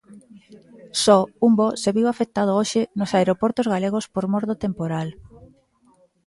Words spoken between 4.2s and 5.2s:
mor do temporal.